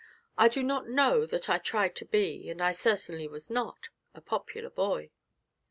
[0.35, 4.19] I do not know that I tried to be and I certainly was not a
[4.21, 5.11] popular boy.